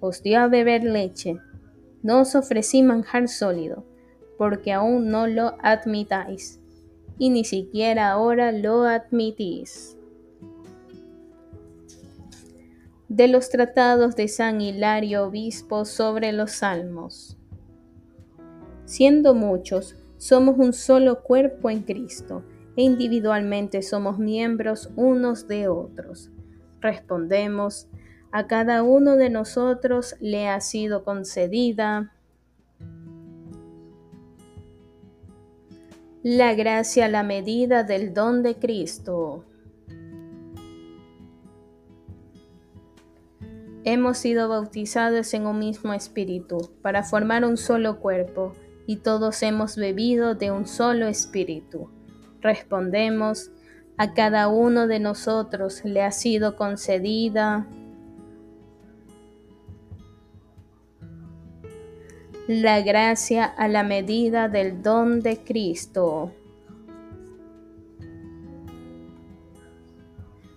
os 0.00 0.22
dio 0.22 0.40
a 0.40 0.48
beber 0.48 0.84
leche, 0.84 1.38
no 2.02 2.20
os 2.20 2.34
ofrecí 2.34 2.82
manjar 2.82 3.28
sólido, 3.28 3.84
porque 4.36 4.72
aún 4.72 5.10
no 5.10 5.26
lo 5.26 5.56
admitáis, 5.60 6.60
y 7.18 7.30
ni 7.30 7.44
siquiera 7.44 8.10
ahora 8.10 8.52
lo 8.52 8.82
admitís. 8.82 9.96
De 13.08 13.28
los 13.28 13.50
tratados 13.50 14.16
de 14.16 14.28
San 14.28 14.60
Hilario 14.60 15.24
Obispo 15.24 15.84
sobre 15.84 16.32
los 16.32 16.52
Salmos. 16.52 17.36
Siendo 18.86 19.34
muchos, 19.34 19.96
somos 20.16 20.56
un 20.58 20.72
solo 20.72 21.22
cuerpo 21.22 21.70
en 21.70 21.82
Cristo, 21.82 22.42
e 22.76 22.82
individualmente 22.82 23.82
somos 23.82 24.18
miembros 24.18 24.90
unos 24.96 25.46
de 25.46 25.68
otros. 25.68 26.30
Respondemos, 26.80 27.88
a 28.32 28.48
cada 28.48 28.82
uno 28.82 29.14
de 29.16 29.30
nosotros 29.30 30.16
le 30.18 30.48
ha 30.48 30.60
sido 30.60 31.04
concedida 31.04 32.13
la 36.24 36.54
gracia 36.54 37.04
a 37.04 37.08
la 37.08 37.22
medida 37.22 37.84
del 37.84 38.14
don 38.14 38.42
de 38.42 38.54
Cristo. 38.54 39.44
Hemos 43.84 44.16
sido 44.16 44.48
bautizados 44.48 45.34
en 45.34 45.46
un 45.46 45.58
mismo 45.58 45.92
espíritu 45.92 46.70
para 46.80 47.02
formar 47.02 47.44
un 47.44 47.58
solo 47.58 48.00
cuerpo 48.00 48.54
y 48.86 48.96
todos 48.96 49.42
hemos 49.42 49.76
bebido 49.76 50.34
de 50.34 50.50
un 50.50 50.66
solo 50.66 51.08
espíritu. 51.08 51.90
Respondemos, 52.40 53.50
a 53.98 54.14
cada 54.14 54.48
uno 54.48 54.86
de 54.86 55.00
nosotros 55.00 55.84
le 55.84 56.00
ha 56.00 56.10
sido 56.10 56.56
concedida 56.56 57.68
la 62.46 62.82
gracia 62.82 63.46
a 63.46 63.68
la 63.68 63.82
medida 63.84 64.48
del 64.48 64.82
don 64.82 65.20
de 65.22 65.38
Cristo. 65.38 66.30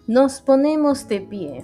Nos 0.06 0.42
ponemos 0.42 1.08
de 1.08 1.22
pie. 1.22 1.64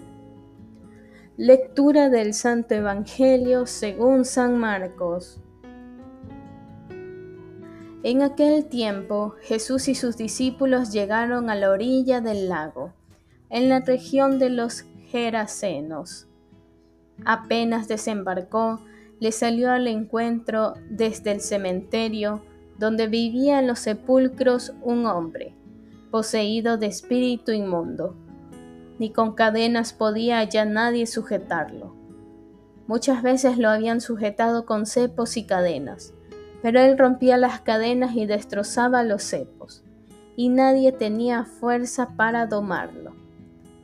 Lectura 1.35 2.09
del 2.09 2.33
Santo 2.33 2.73
Evangelio 2.73 3.65
según 3.65 4.23
San 4.23 4.57
Marcos. 4.57 5.41
En 8.03 8.21
aquel 8.21 8.65
tiempo 8.65 9.35
Jesús 9.41 9.89
y 9.89 9.95
sus 9.95 10.15
discípulos 10.15 10.93
llegaron 10.93 11.49
a 11.49 11.55
la 11.55 11.69
orilla 11.69 12.21
del 12.21 12.47
lago, 12.47 12.93
en 13.49 13.67
la 13.67 13.81
región 13.81 14.39
de 14.39 14.49
los 14.49 14.85
Gerasenos. 15.07 16.27
Apenas 17.25 17.89
desembarcó, 17.89 18.79
le 19.19 19.31
salió 19.31 19.71
al 19.71 19.87
encuentro 19.87 20.73
desde 20.89 21.31
el 21.31 21.41
cementerio 21.41 22.41
donde 22.77 23.07
vivía 23.07 23.59
en 23.59 23.67
los 23.67 23.79
sepulcros 23.79 24.73
un 24.81 25.05
hombre, 25.05 25.55
poseído 26.11 26.77
de 26.77 26.87
espíritu 26.87 27.51
inmundo. 27.51 28.15
Ni 28.99 29.11
con 29.11 29.33
cadenas 29.33 29.93
podía 29.93 30.43
ya 30.43 30.65
nadie 30.65 31.07
sujetarlo. 31.07 31.95
Muchas 32.87 33.23
veces 33.23 33.57
lo 33.57 33.69
habían 33.69 34.01
sujetado 34.01 34.65
con 34.65 34.85
cepos 34.85 35.37
y 35.37 35.45
cadenas, 35.45 36.13
pero 36.61 36.79
él 36.79 36.97
rompía 36.97 37.37
las 37.37 37.61
cadenas 37.61 38.15
y 38.15 38.25
destrozaba 38.25 39.03
los 39.03 39.23
cepos, 39.23 39.83
y 40.35 40.49
nadie 40.49 40.91
tenía 40.91 41.45
fuerza 41.45 42.15
para 42.15 42.45
domarlo. 42.45 43.15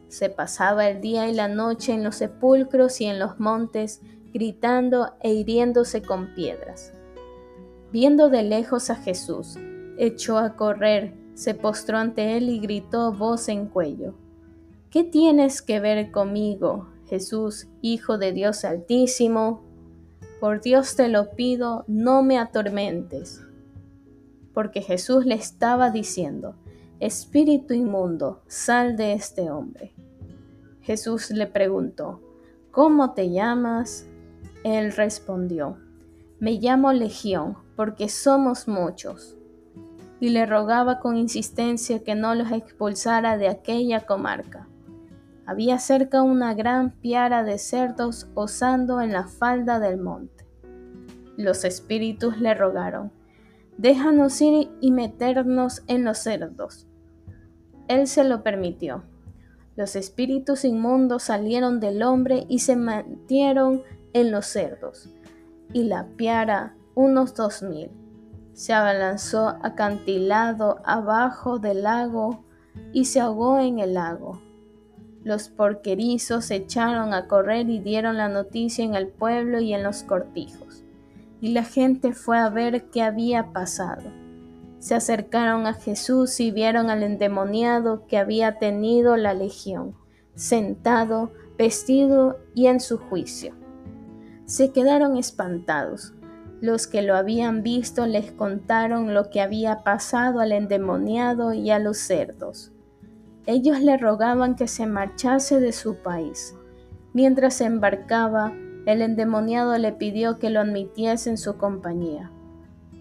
Se 0.09 0.29
pasaba 0.29 0.89
el 0.89 1.01
día 1.01 1.29
y 1.29 1.33
la 1.33 1.47
noche 1.47 1.93
en 1.93 2.03
los 2.03 2.15
sepulcros 2.15 2.99
y 2.99 3.05
en 3.05 3.19
los 3.19 3.39
montes, 3.39 4.01
gritando 4.33 5.13
e 5.21 5.33
hiriéndose 5.33 6.01
con 6.01 6.33
piedras. 6.33 6.93
Viendo 7.91 8.29
de 8.29 8.43
lejos 8.43 8.89
a 8.89 8.95
Jesús, 8.95 9.57
echó 9.97 10.37
a 10.37 10.55
correr, 10.55 11.13
se 11.33 11.53
postró 11.53 11.97
ante 11.97 12.37
él 12.37 12.49
y 12.49 12.59
gritó 12.59 13.11
voz 13.13 13.49
en 13.49 13.67
cuello. 13.67 14.13
¿Qué 14.89 15.03
tienes 15.03 15.61
que 15.61 15.79
ver 15.79 16.11
conmigo, 16.11 16.89
Jesús, 17.05 17.67
Hijo 17.81 18.17
de 18.17 18.31
Dios 18.31 18.65
Altísimo? 18.65 19.63
Por 20.39 20.61
Dios 20.61 20.95
te 20.95 21.07
lo 21.07 21.31
pido, 21.31 21.83
no 21.87 22.23
me 22.23 22.37
atormentes. 22.37 23.41
Porque 24.53 24.81
Jesús 24.81 25.25
le 25.25 25.35
estaba 25.35 25.91
diciendo, 25.91 26.55
Espíritu 26.99 27.73
inmundo, 27.73 28.41
sal 28.47 28.97
de 28.97 29.13
este 29.13 29.49
hombre. 29.51 29.93
Jesús 30.81 31.29
le 31.31 31.47
preguntó, 31.47 32.19
¿Cómo 32.71 33.13
te 33.13 33.29
llamas? 33.29 34.08
Él 34.63 34.91
respondió, 34.91 35.77
Me 36.39 36.53
llamo 36.53 36.91
Legión, 36.91 37.57
porque 37.75 38.09
somos 38.09 38.67
muchos. 38.67 39.37
Y 40.19 40.29
le 40.29 40.45
rogaba 40.45 40.99
con 40.99 41.15
insistencia 41.15 42.03
que 42.03 42.15
no 42.15 42.35
los 42.35 42.51
expulsara 42.51 43.37
de 43.37 43.47
aquella 43.47 44.01
comarca. 44.05 44.67
había 45.45 45.79
cerca 45.79 46.21
una 46.21 46.53
gran 46.53 46.91
piara 46.91 47.43
de 47.43 47.57
cerdos 47.57 48.27
osando 48.35 49.01
en 49.01 49.13
la 49.13 49.27
falda 49.27 49.79
del 49.79 49.97
monte. 49.97 50.45
Los 51.37 51.63
espíritus 51.63 52.37
le 52.39 52.53
rogaron, 52.53 53.11
déjanos 53.77 54.39
ir 54.41 54.69
y 54.81 54.91
meternos 54.91 55.83
en 55.87 56.03
los 56.03 56.17
cerdos. 56.17 56.85
Él 57.87 58.07
se 58.07 58.25
lo 58.25 58.43
permitió. 58.43 59.03
Los 59.77 59.95
espíritus 59.95 60.65
inmundos 60.65 61.23
salieron 61.23 61.79
del 61.79 62.03
hombre 62.03 62.45
y 62.49 62.59
se 62.59 62.75
metieron 62.75 63.83
en 64.13 64.31
los 64.31 64.45
cerdos, 64.45 65.09
y 65.73 65.83
la 65.83 66.07
piara, 66.15 66.75
unos 66.95 67.35
dos 67.35 67.61
mil, 67.61 67.91
se 68.53 68.73
abalanzó 68.73 69.55
acantilado 69.63 70.79
abajo 70.83 71.59
del 71.59 71.83
lago 71.83 72.43
y 72.91 73.05
se 73.05 73.21
ahogó 73.21 73.59
en 73.59 73.79
el 73.79 73.93
lago. 73.93 74.41
Los 75.23 75.49
porquerizos 75.49 76.45
se 76.45 76.55
echaron 76.55 77.13
a 77.13 77.27
correr 77.27 77.69
y 77.69 77.79
dieron 77.79 78.17
la 78.17 78.29
noticia 78.29 78.83
en 78.83 78.95
el 78.95 79.07
pueblo 79.07 79.59
y 79.59 79.73
en 79.73 79.83
los 79.83 80.03
cortijos. 80.03 80.83
Y 81.41 81.53
la 81.53 81.63
gente 81.63 82.13
fue 82.13 82.37
a 82.37 82.49
ver 82.49 82.89
qué 82.89 83.01
había 83.01 83.53
pasado. 83.53 84.11
Se 84.79 84.95
acercaron 84.95 85.67
a 85.67 85.73
Jesús 85.73 86.39
y 86.39 86.51
vieron 86.51 86.89
al 86.89 87.03
endemoniado 87.03 88.07
que 88.07 88.17
había 88.17 88.59
tenido 88.59 89.17
la 89.17 89.33
legión, 89.33 89.95
sentado, 90.35 91.31
vestido 91.57 92.39
y 92.55 92.67
en 92.67 92.79
su 92.79 92.97
juicio. 92.97 93.58
Se 94.49 94.71
quedaron 94.71 95.15
espantados. 95.15 96.15
Los 96.59 96.87
que 96.87 97.03
lo 97.03 97.15
habían 97.15 97.61
visto 97.61 98.07
les 98.07 98.31
contaron 98.31 99.13
lo 99.13 99.29
que 99.29 99.41
había 99.41 99.83
pasado 99.83 100.39
al 100.39 100.53
endemoniado 100.53 101.53
y 101.53 101.69
a 101.69 101.77
los 101.77 101.99
cerdos. 101.99 102.71
Ellos 103.45 103.79
le 103.79 103.95
rogaban 103.97 104.55
que 104.55 104.67
se 104.67 104.87
marchase 104.87 105.59
de 105.59 105.71
su 105.71 105.97
país. 105.97 106.55
Mientras 107.13 107.53
se 107.53 107.65
embarcaba, 107.65 108.51
el 108.87 109.03
endemoniado 109.03 109.77
le 109.77 109.91
pidió 109.91 110.39
que 110.39 110.49
lo 110.49 110.61
admitiese 110.61 111.29
en 111.29 111.37
su 111.37 111.57
compañía, 111.57 112.31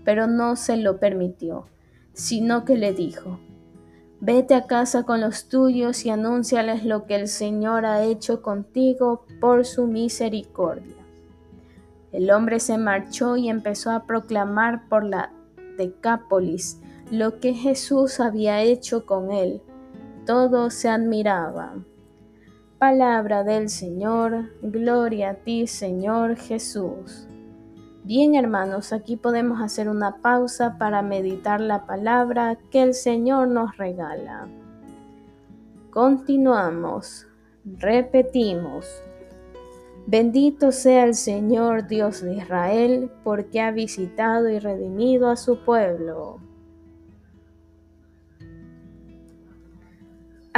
pero 0.05 0.27
no 0.27 0.55
se 0.55 0.77
lo 0.77 1.01
permitió, 1.01 1.65
sino 2.13 2.67
que 2.67 2.77
le 2.77 2.93
dijo, 2.93 3.41
Vete 4.21 4.55
a 4.55 4.67
casa 4.67 5.05
con 5.05 5.23
los 5.23 5.49
tuyos 5.49 6.05
y 6.05 6.11
anúnciales 6.11 6.85
lo 6.85 7.07
que 7.07 7.15
el 7.15 7.27
Señor 7.27 7.87
ha 7.87 8.05
hecho 8.05 8.43
contigo 8.43 9.25
por 9.41 9.65
su 9.65 9.87
misericordia. 9.87 10.98
El 12.13 12.31
hombre 12.31 12.61
se 12.61 12.79
marchó 12.79 13.37
y 13.37 13.49
empezó 13.49 13.91
a 13.91 14.05
proclamar 14.05 14.89
por 14.89 15.05
la 15.05 15.33
Decápolis 15.77 16.81
lo 17.11 17.41
que 17.41 17.55
Jesús 17.55 18.21
había 18.21 18.63
hecho 18.63 19.07
con 19.07 19.33
él 19.33 19.63
todos 20.29 20.75
se 20.75 20.91
admiraban. 20.91 21.87
Palabra 22.79 23.45
del 23.45 23.71
Señor, 23.71 24.51
gloria 24.61 25.31
a 25.31 25.35
ti 25.37 25.67
Señor 25.67 26.37
Jesús. 26.37 27.27
Bien 28.05 28.35
hermanos, 28.35 28.93
aquí 28.93 29.17
podemos 29.17 29.63
hacer 29.63 29.89
una 29.89 30.19
pausa 30.19 30.77
para 30.77 31.01
meditar 31.01 31.63
la 31.63 31.87
palabra 31.87 32.59
que 32.71 32.83
el 32.83 32.93
Señor 32.93 33.49
nos 33.49 33.79
regala. 33.79 34.49
Continuamos, 35.89 37.27
repetimos. 37.65 39.03
Bendito 40.11 40.73
sea 40.73 41.05
el 41.05 41.15
Señor 41.15 41.87
Dios 41.87 42.23
de 42.23 42.37
Israel, 42.37 43.11
porque 43.25 43.61
ha 43.61 43.71
visitado 43.71 44.49
y 44.49 44.59
redimido 44.59 45.29
a 45.29 45.37
su 45.37 45.65
pueblo. 45.65 46.41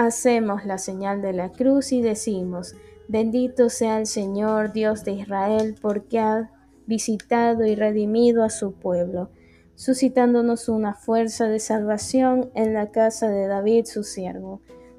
hacemos 0.06 0.64
la 0.64 0.78
señal 0.78 1.20
de 1.20 1.32
la 1.32 1.50
cruz 1.50 1.92
y 1.92 2.00
decimos, 2.00 2.74
bendito 3.08 3.68
sea 3.68 3.98
el 3.98 4.06
Señor 4.06 4.72
Dios 4.72 5.04
de 5.04 5.12
Israel, 5.12 5.76
porque 5.80 6.18
ha 6.18 6.50
visitado 6.86 7.64
y 7.64 7.74
redimido 7.74 8.42
a 8.42 8.50
su 8.50 8.72
pueblo, 8.72 9.30
suscitándonos 9.74 10.68
una 10.68 10.94
fuerza 10.94 11.48
de 11.48 11.58
salvación 11.58 12.50
en 12.54 12.72
la 12.72 12.90
casa 12.90 13.28
de 13.28 13.46
David 13.46 13.84
su 13.86 14.04
siervo, 14.04 14.62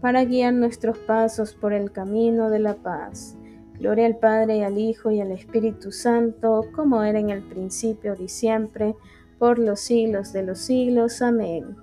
para 0.00 0.24
guiar 0.24 0.54
nuestros 0.54 0.98
pasos 0.98 1.54
por 1.54 1.72
el 1.72 1.92
camino 1.92 2.50
de 2.50 2.58
la 2.58 2.74
paz. 2.74 3.36
Gloria 3.78 4.06
al 4.06 4.16
Padre, 4.16 4.58
y 4.58 4.62
al 4.62 4.78
Hijo, 4.78 5.10
y 5.10 5.20
al 5.20 5.32
Espíritu 5.32 5.92
Santo, 5.92 6.64
como 6.74 7.02
era 7.02 7.18
en 7.18 7.30
el 7.30 7.42
principio 7.42 8.14
y 8.18 8.28
siempre, 8.28 8.94
por 9.38 9.58
los 9.58 9.80
siglos 9.80 10.32
de 10.32 10.42
los 10.42 10.58
siglos. 10.58 11.20
Amén. 11.20 11.76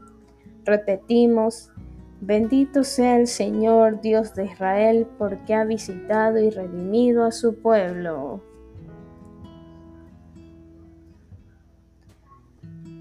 Repetimos, 0.66 1.72
bendito 2.22 2.84
sea 2.84 3.20
el 3.20 3.28
Señor 3.28 4.02
Dios 4.02 4.34
de 4.34 4.46
Israel, 4.46 5.08
porque 5.18 5.54
ha 5.54 5.66
visitado 5.66 6.40
y 6.40 6.50
redimido 6.50 7.26
a 7.26 7.32
su 7.32 7.56
pueblo. 7.56 8.42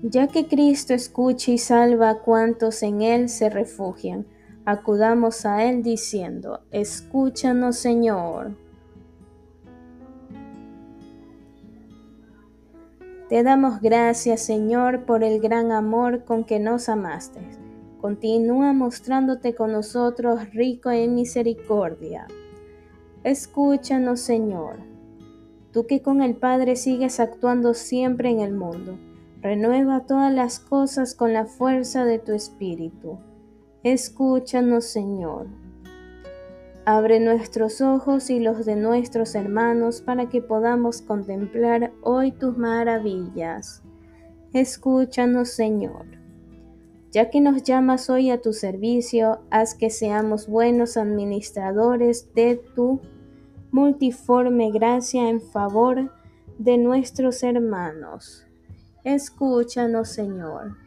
Ya 0.03 0.27
que 0.27 0.48
Cristo 0.48 0.94
escucha 0.94 1.53
y 1.53 1.59
salva 1.59 2.11
a 2.11 2.18
cuantos 2.18 2.83
en 2.83 3.03
Él 3.03 3.29
se 3.29 3.48
refugian, 3.48 4.27
acudamos 4.64 5.44
a 5.46 5.64
Él 5.64 5.83
diciendo, 5.83 6.61
escúchanos 6.70 7.77
Señor. 7.77 8.57
Te 13.29 13.42
damos 13.42 13.81
gracias, 13.81 14.42
Señor, 14.42 15.07
por 15.07 15.25
el 15.25 15.40
gran 15.40 15.72
amor 15.72 16.25
con 16.25 16.44
que 16.44 16.59
nos 16.59 16.90
amaste. 16.90 17.40
Continúa 17.98 18.72
mostrándote 18.75 19.55
con 19.55 19.72
nosotros 19.72 20.53
rico 20.53 20.90
en 20.90 21.14
misericordia. 21.14 22.27
Escúchanos, 23.25 24.20
Señor. 24.20 24.81
Tú 25.72 25.87
que 25.87 26.03
con 26.03 26.20
el 26.20 26.35
Padre 26.35 26.77
sigues 26.77 27.20
actuando 27.20 27.72
siempre 27.72 28.29
en 28.29 28.40
el 28.40 28.53
mundo, 28.53 28.98
renueva 29.40 30.01
todas 30.01 30.33
las 30.33 30.59
cosas 30.59 31.14
con 31.14 31.33
la 31.33 31.46
fuerza 31.46 32.05
de 32.05 32.18
tu 32.18 32.33
Espíritu. 32.33 33.18
Escúchanos, 33.85 34.85
Señor. 34.85 35.49
Abre 36.85 37.18
nuestros 37.18 37.81
ojos 37.81 38.31
y 38.31 38.38
los 38.38 38.64
de 38.64 38.77
nuestros 38.77 39.35
hermanos 39.35 40.03
para 40.03 40.29
que 40.29 40.40
podamos 40.40 41.03
contemplar 41.03 41.92
hoy 42.01 42.31
tus 42.31 42.57
maravillas. 42.57 43.83
Escúchanos, 44.53 45.51
Señor. 45.51 46.07
Ya 47.11 47.29
que 47.29 47.40
nos 47.40 47.64
llamas 47.64 48.09
hoy 48.09 48.31
a 48.31 48.40
tu 48.40 48.53
servicio, 48.53 49.40
haz 49.51 49.75
que 49.75 49.90
seamos 49.90 50.47
buenos 50.47 50.97
administradores 50.97 52.33
de 52.35 52.62
tu 52.77 53.01
multiforme 53.73 54.71
gracia 54.71 55.29
en 55.29 55.40
favor 55.40 56.12
de 56.57 56.79
nuestros 56.79 57.42
hermanos. 57.42 58.47
Escúchanos, 59.03 60.09
Señor. 60.11 60.82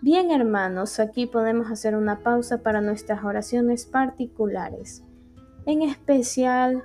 Bien, 0.00 0.30
hermanos, 0.30 1.00
aquí 1.00 1.26
podemos 1.26 1.72
hacer 1.72 1.96
una 1.96 2.20
pausa 2.20 2.62
para 2.62 2.80
nuestras 2.80 3.24
oraciones 3.24 3.84
particulares. 3.84 5.02
En 5.66 5.82
especial, 5.82 6.84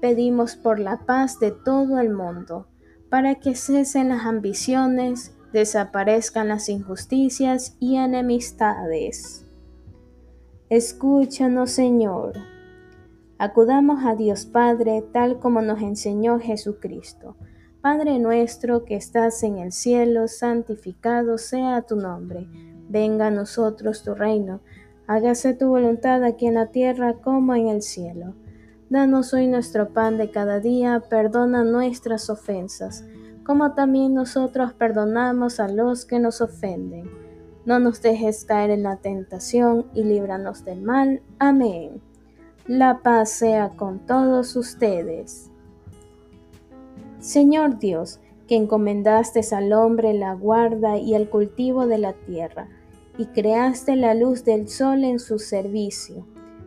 pedimos 0.00 0.56
por 0.56 0.78
la 0.78 1.04
paz 1.04 1.38
de 1.40 1.50
todo 1.50 1.98
el 1.98 2.10
mundo, 2.10 2.66
para 3.10 3.34
que 3.34 3.54
cesen 3.54 4.08
las 4.08 4.24
ambiciones, 4.24 5.36
desaparezcan 5.52 6.48
las 6.48 6.70
injusticias 6.70 7.76
y 7.80 7.96
enemistades. 7.96 9.46
Escúchanos, 10.70 11.70
Señor. 11.70 12.32
Acudamos 13.36 14.06
a 14.06 14.14
Dios 14.14 14.46
Padre 14.46 15.04
tal 15.12 15.38
como 15.38 15.60
nos 15.60 15.82
enseñó 15.82 16.40
Jesucristo. 16.40 17.36
Padre 17.84 18.18
nuestro 18.18 18.86
que 18.86 18.96
estás 18.96 19.42
en 19.42 19.58
el 19.58 19.70
cielo, 19.70 20.26
santificado 20.26 21.36
sea 21.36 21.82
tu 21.82 21.96
nombre. 21.96 22.48
Venga 22.88 23.26
a 23.26 23.30
nosotros 23.30 24.02
tu 24.02 24.14
reino. 24.14 24.62
Hágase 25.06 25.52
tu 25.52 25.68
voluntad 25.68 26.24
aquí 26.24 26.46
en 26.46 26.54
la 26.54 26.68
tierra 26.68 27.16
como 27.20 27.54
en 27.54 27.68
el 27.68 27.82
cielo. 27.82 28.36
Danos 28.88 29.34
hoy 29.34 29.48
nuestro 29.48 29.90
pan 29.90 30.16
de 30.16 30.30
cada 30.30 30.60
día, 30.60 31.02
perdona 31.10 31.62
nuestras 31.62 32.30
ofensas, 32.30 33.04
como 33.44 33.74
también 33.74 34.14
nosotros 34.14 34.72
perdonamos 34.72 35.60
a 35.60 35.68
los 35.68 36.06
que 36.06 36.18
nos 36.18 36.40
ofenden. 36.40 37.10
No 37.66 37.80
nos 37.80 38.00
dejes 38.00 38.46
caer 38.46 38.70
en 38.70 38.82
la 38.82 38.96
tentación 38.96 39.90
y 39.92 40.04
líbranos 40.04 40.64
del 40.64 40.80
mal. 40.80 41.20
Amén. 41.38 42.00
La 42.66 43.02
paz 43.02 43.28
sea 43.28 43.72
con 43.76 44.06
todos 44.06 44.56
ustedes. 44.56 45.50
Señor 47.24 47.78
Dios, 47.78 48.20
que 48.46 48.54
encomendaste 48.54 49.40
al 49.56 49.72
hombre 49.72 50.12
la 50.12 50.34
guarda 50.34 50.98
y 50.98 51.14
el 51.14 51.30
cultivo 51.30 51.86
de 51.86 51.96
la 51.96 52.12
tierra, 52.12 52.68
y 53.16 53.24
creaste 53.24 53.96
la 53.96 54.12
luz 54.12 54.44
del 54.44 54.68
sol 54.68 55.04
en 55.04 55.18
su 55.18 55.38
servicio, 55.38 56.26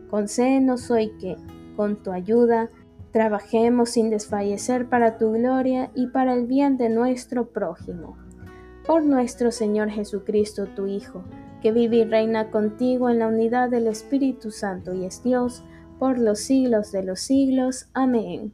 concédenos 0.10 0.90
hoy 0.90 1.12
que, 1.20 1.38
con 1.76 2.02
tu 2.02 2.12
ayuda, 2.12 2.72
trabajemos 3.12 3.92
sin 3.92 4.10
desfallecer 4.10 4.90
para 4.90 5.20
tu 5.20 5.34
gloria 5.34 5.92
y 5.94 6.08
para 6.08 6.34
el 6.34 6.48
bien 6.48 6.78
de 6.78 6.90
nuestro 6.90 7.50
prójimo. 7.50 8.18
Por 8.88 9.04
nuestro 9.04 9.52
Señor 9.52 9.92
Jesucristo, 9.92 10.66
tu 10.76 10.88
Hijo, 10.88 11.24
que 11.62 11.72
vive 11.72 11.98
y 11.98 12.04
reina 12.04 12.50
contigo 12.50 13.12
en 13.12 13.20
la 13.20 13.28
unidad 13.28 13.70
del 13.70 13.86
Espíritu 13.86 14.50
Santo 14.50 14.96
y 14.96 15.06
es 15.06 15.22
Dios, 15.22 15.64
por 16.00 16.18
los 16.18 16.40
siglos 16.40 16.92
de 16.92 17.04
los 17.04 17.20
siglos. 17.20 17.92
Amén. 17.94 18.54